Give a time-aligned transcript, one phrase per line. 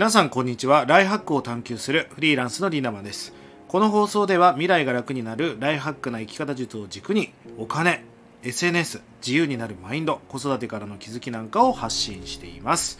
[0.00, 0.86] 皆さんこんにちは。
[0.86, 3.34] ライハックを探求するフリーランスのリナマです。
[3.68, 8.02] この放送では未来が楽になるライハックな生き方術を軸にお金
[8.42, 12.98] SNS 自由になるマインド子育てからの気づきなんかを発信しています、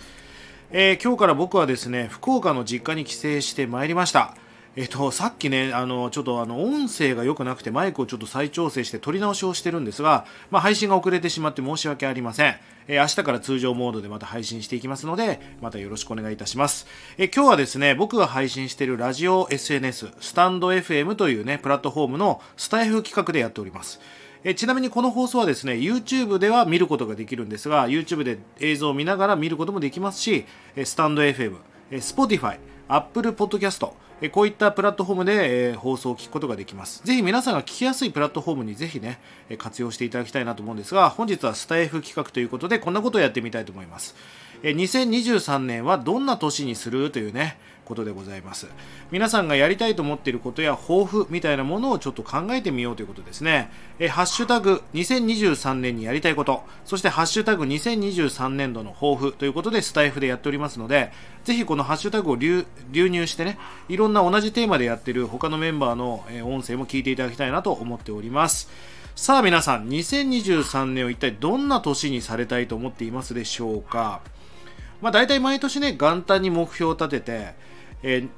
[0.72, 4.36] えー今日から僕はですね福岡の実家に帰省してまいりました。
[4.80, 12.56] えっと、さっきね、あの、ちょっとあの、音声が良くなくてマイクをちょっと再調整して撮り直しをしてるんですが、まあ、配信が遅れてしまって申し訳ありません。
[12.88, 16.86] えー明日から通常モードでまた配信していきますので、またよろしくお願いいたします。
[17.18, 24.00] えー今日はですね、僕が配信しているラジオ SNS、スタンド FM というね、プラットフォームのスタイフ企画でやっております。
[24.44, 30.46] えちなみにこの放送はですね、YouTube では見ることができるんですが、YouTube で映像を見ながら見ることもできますし、
[30.82, 31.56] スタンド FM、
[31.90, 32.56] Spotify、
[32.88, 37.02] Apple Podcast、えこういったプラットフォームで、え放送を聞くことができます。
[37.04, 44.14] ぜひ皆さんが聞きやすいプラットフォームにぜひね、え活用していただきたいなと思うんですが、本日はスタイフ企画ということで、こんなことをやってみたいと思います。
[44.62, 47.58] 2023年はどんな年にするというね、
[47.90, 48.68] ことでございます。
[49.10, 53.70] 皆さんがやりたいと思っていることや抱負みたいなものをちょっと考えてみようということですね。
[53.98, 61.10] えハッシュタグ2023年にやりたいこと、そしてハッシュタグ2023年度の抱負ということでスタイフでやっておりますので、
[61.44, 63.58] ぜひこのハッシュタグを流入してね、
[63.88, 68.70] いろんな同じテーマでやってる他のメンバーの音声も聞いていただきたいなと思っております。
[69.16, 74.20] さあ皆さん、2023年を一体どんな年にされたいと思っていますでしょうか？
[75.00, 77.54] まあ大体毎年ね、元旦に目標を立てて、
[78.02, 78.28] えー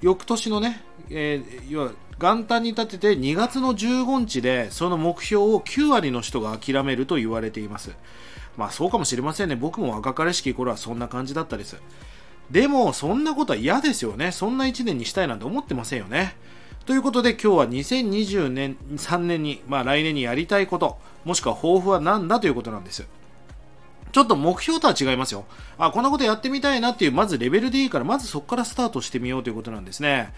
[0.00, 7.90] 翌年のね、えー要は元旦に立てて2月の15日でその目標を9割の人が諦めると言われています。
[8.56, 9.56] まあそうかもしれませんね。
[9.56, 11.76] 僕も若かりしき頃はそんな感じだったです。
[12.50, 14.32] でもそんなことは嫌ですよね。
[14.32, 16.36] そんな1年にしたいなんて思ってませんよね。
[16.86, 23.06] ということで今日は2020年3年に、まあ来年にやりたいこと、もしくは抱負は何だということなんです。
[24.16, 25.44] ちょっと目標とは違いますよ。
[25.76, 30.32] あ、こんなことやってみたいなっていう、まずレベルでいいから、まずそこからスタートしてみようということなんですね。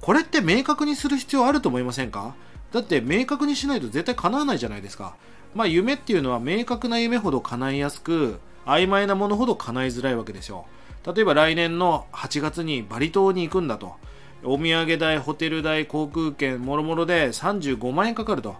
[0.00, 2.34] これって明確にする必要あると思いませんか？
[2.72, 5.14] だって明確にしないと絶対叶わないじゃないですか。
[5.54, 10.66] まあ夢っていうのは明確な夢ほど叶いやすく、曖昧なものほど叶いづらいわけですよ。
[11.06, 13.94] 例えば来年の8月にバリ島に行くんだと。
[14.42, 18.56] お土産代、ホテル代、航空券、もろもろで35万円かかると。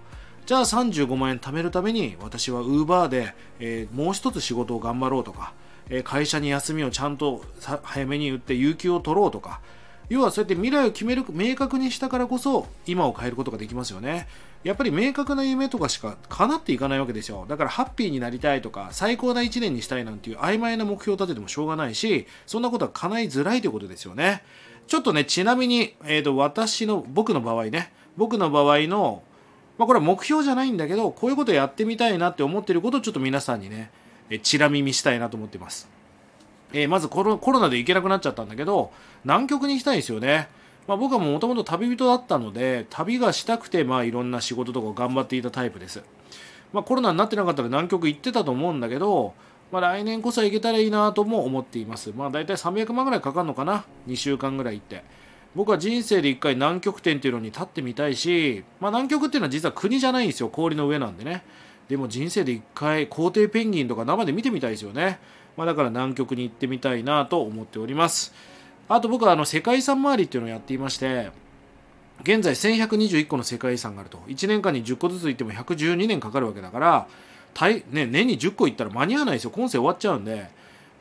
[0.47, 5.53] じゃあ35万円貯めるために私はウーバーで、えーもう一つ仕事を頑張ろうとか、
[5.89, 7.45] えー会社に休みをちゃんと
[7.83, 9.61] 早めに打って有給を取ろうとか
[10.11, 14.27] 要はそうやって未来を決める明確にしたからこそ今を変えることができますよね。
[14.65, 17.47] やっぱり明確な夢とかしか叶っていかないわけですよ。
[17.49, 24.43] だからハッピーになりたいとか最高な1年にしたいなんていう曖昧な目標を立ててもしょうがないしそんなことは叶いづらいということですよね。
[24.89, 29.23] ちょっとねちなみに、えー、と私の僕の場合ね僕の場合の
[29.81, 33.91] まあ、これは目標じゃないんだけどこういうことやってみたいなって思ってることをちょっと皆さんにね
[34.29, 35.89] えチラ見見したいなと思ってます、
[36.75, 38.93] えーまずコロコロナで行けなくなっちゃったんだけど
[39.25, 40.51] 南極に行きたいんですよね、
[40.87, 46.03] まあ、僕はもともと旅人だったので旅がしたくてまあいろんな仕事とかを頑張っていたタイプです、
[46.75, 49.33] まあ、コロナになってなかったら南極行ってたと思うんだけど
[49.73, 52.13] まあ、来年こそ行けたらいいなとも思っています。
[52.13, 55.05] まあ、大体300万ぐらいかかるのかな ?2 週間ぐらい行って。
[55.55, 61.43] 僕は人生で一回南極点っていうのに立ってみたいし、まあ、南極っていうのは実は国じゃないんですよ氷の上なんでね。
[61.89, 65.19] でも人生で一回皇帝ペンギンとか生で見てみたいですよね、
[65.57, 68.33] まあ、だから南極に行ってみたいなと思っております。
[68.89, 71.31] あと僕はあの世界遺産周りっていうのをやっていまして
[72.23, 74.19] 現在1121個の世界遺産があると。
[74.29, 77.09] 1年間に10個ずつ行っても112年かかるわけだから、
[77.91, 79.51] ね、年に10個行ったら間に合わないですよ。
[79.51, 80.49] 今世終わっちゃうんで。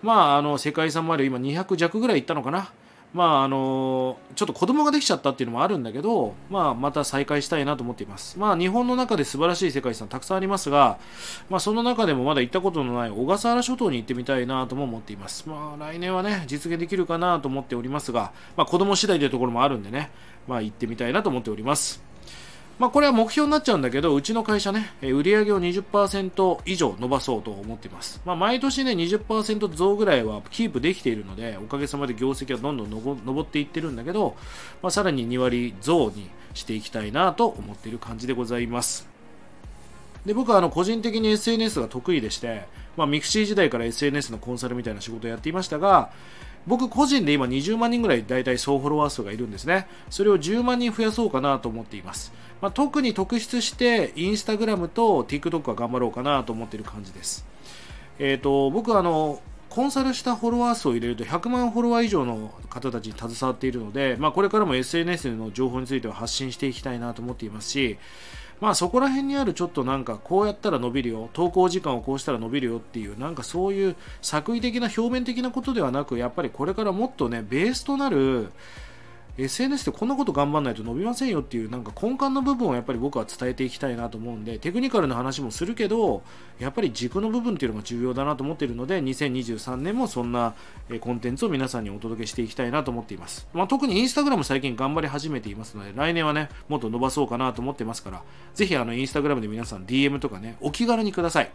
[0.01, 2.71] まああの世界遺産周り今200弱ぐらい行ったのかな。
[3.13, 8.37] まああのちょっと子供ができちゃったっていうのもあるんだけど、まあ、また再開したいなと思っています。
[8.37, 10.99] まあ、日本の中で素晴らしい世界遺産たくさんありますが、
[11.49, 15.49] まあ、その中でもまだ行ったことのない小笠原諸島に行ってみたいなとも思っています。
[15.49, 20.11] まあ、来年はね、実現できるかなと思っておりますが、まあ、子供次第というところもあるんでね、
[20.47, 22.08] まあ、行ってみたいなと思っております。
[22.79, 28.21] まあ、これは目標になっちゃうんだけど、うちの会社ね、売り上げを20%以上伸ばそうと思っています。
[28.25, 34.37] まあ、毎年ね、20%増ぐらいはキープできているので、おかげさまで業績はどんどん上っていってるんだけど、
[34.81, 39.07] まあ、さらに2割増にしていきたいなと思っている感じでございます。
[40.25, 42.65] で僕はあの個人的に SNS が得意でして、
[42.97, 46.11] まあ、ミクシー時代から SNS のコンサルみたいな仕事をやっていましたが
[46.67, 49.87] 僕個人で今20万人ぐらい大体総フォロワー数がいるんですね。
[50.09, 57.45] それを10万人増やそうかなと思っています、まあ、特に特筆してインスタグラムと TikTok は頑張ろうかなと思っている感じです。
[58.19, 67.97] えー、と僕はあのコンサルしたフォロワー数を入れると100万フォロワー以上の方たちに携わっているので、まあ、これからも SNS の情報については発信していきたいなと思っていますし
[68.61, 78.51] まあそこら辺にあるちょっとなんかこうやったら伸びるよ投稿時間をこうしたら伸びるよっていうなんかそういう作為的な表面的なことではなくやっぱりこれからもっとねベースとなる
[79.43, 86.23] SNS でこんなこと頑張んないと伸びませんよっていうなんか根幹の部分をやっぱり僕は伝えていきたいなと思うんでテクニカルな話もするけど
[86.59, 90.55] やっぱり軸の部分っていうのが重要だなと思っているので2023年もそんな
[90.99, 98.23] コンテンツを皆さんにお届けしていきたいなと思っています、まあ、特にインスタグラム最近頑張り始めていますので来年はねもっと伸ばそうかなと思ってますから
[98.55, 101.51] ぜひあのインスタグラムで皆さん DM とかねお気軽にください。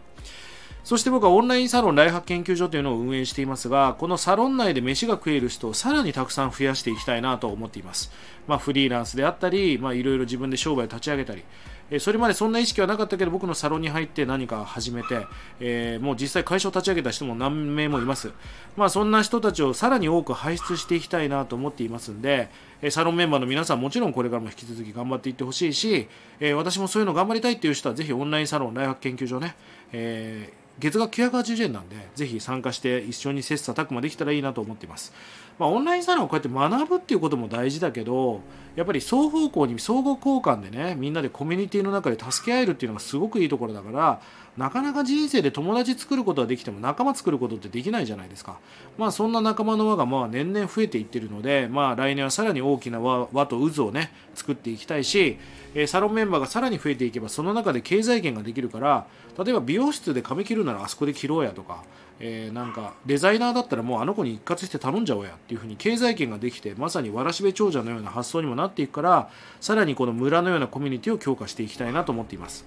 [0.85, 8.11] そして僕はオンラインサロンライハ研究所というのを運営していますが、このサロン内で飯が食える人をさらにたくさん増やしていきたいなと思っています。
[8.47, 11.43] まあ、フリーランスであったり、まあ、いろいろ自分で商売を立ち上げたり、
[11.91, 15.27] えそれまでそんな意識はなかったけど、僕のサロンに入って何か始めて、
[15.59, 18.31] えー、もう実際会社を立ち上げた人も何名もいます。
[18.75, 22.49] まあ、そんな人たちをさらに多く輩出していきたいなと思っていますんで、
[22.89, 26.07] サロンメンバーの皆さんもちろんこれからも引き続き頑張っていってほしいし、
[26.39, 29.55] えー、私もそういうの頑張りたいっていう人はぜひオンラインサロン、ライフ研究所ね、
[29.91, 35.13] えー月額980円なんで、ぜひ参加して一緒に切磋琢磨できたらいいなと思っています。
[35.57, 38.41] まあ、オンラインサロンをこうやって学ぶっていうことも大事だけど、
[38.75, 44.19] やっぱり双方向に相互交換でね、みんなでコミュニティの中で助け合えるっていうのがすごくいいところだから、
[44.57, 48.57] なかなか人生で友達作ることはできても仲間作ることってできないじゃないですか。
[48.97, 55.37] まあそんな仲間の輪がまあ年々増えていってるので、まあ来年はさらに大きな輪輪と渦をね、作っていきたいし、
[55.73, 59.07] えサロンメンバーがさらに増えていけばその中で経済圏ができるから
[59.37, 61.83] 例えば美容室で髪切るならあそこで切ろうやとか、
[62.19, 69.29] えー、なんかデザイナーだったらもうあの子に一括して頼んじゃおうやっていうふうに経済圏ができてまさにわらしべ長者のような発想にもなっていくから
[69.59, 72.65] さらにこの村のようなコミュニティを強化していきたいなと思っています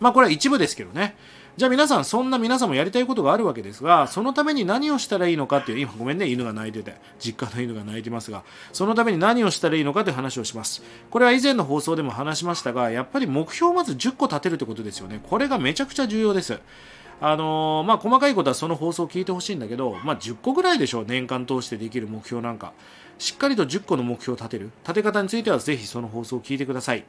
[0.00, 1.16] まあこれは一部ですけどね
[1.56, 8.42] じゃあ皆さん、そんな皆さんもやりたいことがあるわけですが、そのために何をしたらいいのかっていう、今ごめんね、犬が鳴いてて、実家の犬が鳴いてますが、
[8.74, 10.82] そのために何をしたらいいのかという話をします。
[11.10, 15.18] これは以前の放送でも話しましたが、やっぱり目標をまず10個立てるってことですよね。
[15.22, 16.60] これがめちゃくちゃ重要です。
[17.20, 22.72] あのー、まあ、細かいことはその放送を聞いてほしいんだけど、まあ、10個ぐらいでしょう、年間通してできる目標なんか。
[23.18, 24.70] しっかりと10個の目標を立てる。
[24.82, 27.04] 立て方についてはぜひその放送を聞いてください。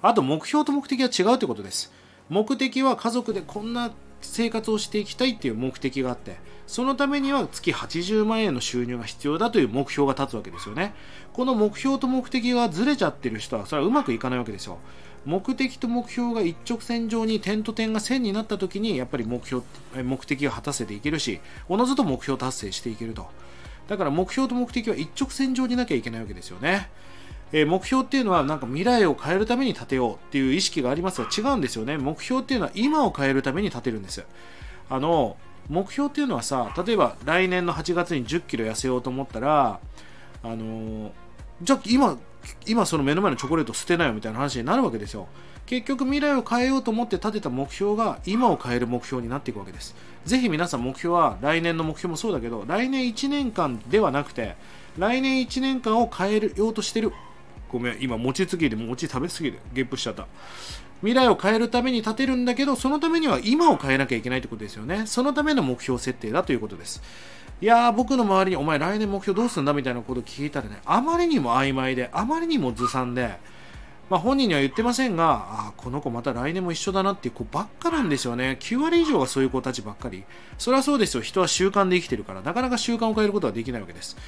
[0.00, 1.92] あと、目標と目的は違うってことです。
[2.28, 3.92] 目的は家族でこんな
[4.22, 6.36] 生活をしていきたいっていう目的があって
[6.66, 10.94] そのためには月80万円の収入が必要だという目標が立つわけですよね
[11.32, 14.78] この目標と目的がずれちゃってる人はそれはうまくいかないわけですよ
[15.24, 19.64] 目的と目標が一直線上に点と点が線になった時にやっぱり目標
[20.02, 23.26] 目的が果たせていけるしおのずと目標達成していけると。
[23.88, 26.88] だから目標と目的は一直線上になきゃいけないわけですよね。
[27.52, 31.98] え目標っていうのはなんか未来を変えるために立てようっていう意識がありますが違うんですよね。
[31.98, 34.24] 目標っていうのは今を変えるために立てるんです。
[34.88, 35.36] あの
[35.68, 39.80] 目標っていうのはさ例えば来年の8月に1 0キロ痩せようと思ったら
[40.42, 41.12] あの
[41.62, 42.18] じゃあ今
[42.66, 45.28] 今その目の前のチョコレート捨てないよみたいな話になるわけですよ。
[45.66, 49.94] 結局未来を変えようと思って立てた目標が今を変える目標になっていくわけです。
[50.24, 54.56] ぜひ皆さん目標は来年の目標もそうだけど来年1年間ではなくて
[54.98, 57.12] 来年1年間を変えようとしてる。
[57.70, 60.26] ごめん今餅つきで餅食べすぎでゲップしちゃった。
[61.02, 67.02] 未来を変えるために立てるんだけどそのためには今を変えなきゃいけないってことですよねそのための目標設定だということです
[67.60, 73.38] いやー僕の周りにお前来年目標どうすんだみたいなこと聞いたらねあまりにも曖昧であまりにもずさんで
[74.12, 78.58] まあ、本人には言ってませんが、あこの子また来年も一緒だなっていう子ばっかなんですよね。
[78.60, 80.24] 9割以上がそういう子たちばっかり。
[80.58, 81.22] それはそうですよ。
[81.22, 84.18] 人は習慣で生きてるから、なかなか習慣を変えることはできないわけです。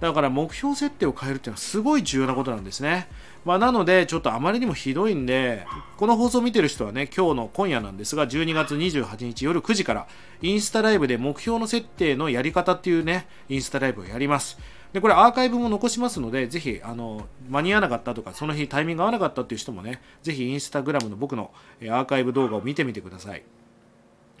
[0.00, 3.08] だから目標設定を変えるっていうのはすごい重要なことなんですね。
[3.44, 5.66] まあ、なので、ちょっとあまりにもひどいんで、
[5.96, 10.06] この放送を見てる人はね、今日の今夜なんですが、12月28日夜9時から、
[10.42, 14.58] インスタライブで目標の設定のやり方っていうね、インスタライブをやります。
[14.92, 21.52] で、これアーカイブも残しますので、ぜひ、あの、間に合わなかったとか、その日タイミング合わなかったっていう人もね、ぜひインスタグラムの僕の
[21.82, 23.42] アーカイブ動画を見てみてください。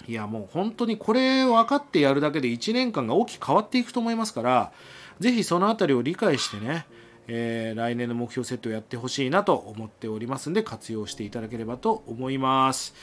[0.08, 4.72] いや、もう本当にこれ分かってやるだけで1年間が大きく変わっていくと思いますから、
[5.18, 6.86] ぜひその辺りを理解してね、
[7.28, 12.94] えー、来年の目標設定をやってほしいなと思っておりますんで活用していただければと思います。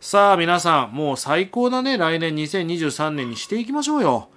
[0.00, 4.28] さあ皆さんもう最高なね来年2023年にしていきましょうよ。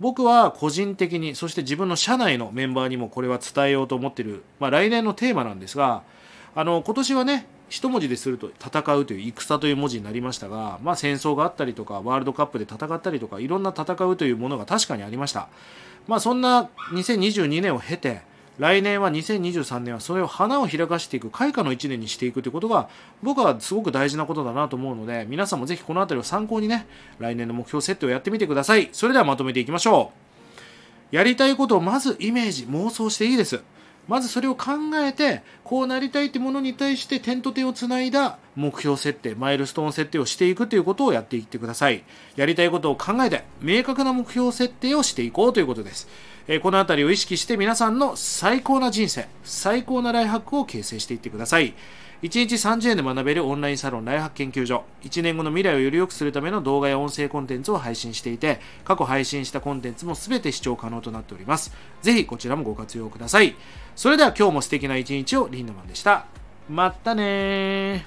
[0.00, 6.02] 僕は個人的にそして自分の社内のメンバーにもこれは伝えようと思ってる、まあ、来年のテーマなんですが
[6.54, 15.48] あの今年はね一文字ですると戦うという戦という文字になりましたが、まあ、戦争があったりとかワールドカップで戦ったりとかいろんな戦うというものが確かにありました。
[16.06, 18.22] まあ、そんな2022年を経て
[18.60, 22.88] 来年は2023年はそれを花を開かしていく開花の1年にしていくということが
[23.24, 26.86] 僕はすごく大事なことだなと思うので皆さんもぜひこの辺りを参考にね
[27.18, 28.88] 来年の目標設定をやってみてください。
[28.92, 30.12] それではまとめていきましょ
[31.12, 31.16] う。
[31.16, 33.64] やりたいことをまずイメージ妄想していいです。
[34.06, 42.04] まずそれを考えてこうなりたいってものに対して点と点をつないだ目標設定マイルストーン設定をしていくということをやっていってください。
[42.36, 46.08] やりたいことを考えて明確な目標設定をしていこうということです。
[46.46, 51.74] えこの辺りを意識して皆さんの最高な人生最高なライハックを形成していってください。
[52.24, 54.84] 1日30円で学べるオンラインサロンライハック研究所。
[55.02, 61.76] 1年後の未来をより良くするための動画や音声コンテンツを配信していて過去配信したコンテンツも全て視聴可能となっております。
[62.00, 63.54] ぜひこちらもご活用ください。
[63.94, 66.24] それでは今日も素敵な一日をリンダマンでした。
[66.70, 68.06] またね